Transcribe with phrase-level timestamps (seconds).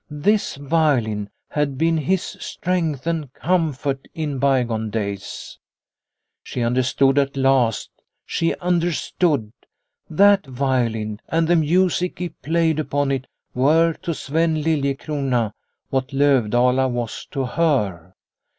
[0.09, 5.59] This violin had been his strength and comfort in bygone days.
[6.41, 7.91] She understood at last
[8.25, 9.51] she understood.
[10.09, 14.55] That 266 Liliecrona's Home violin and the music he played upon it were to Sven
[14.63, 15.53] Liliecrona
[15.91, 18.15] what Lovdala was to her.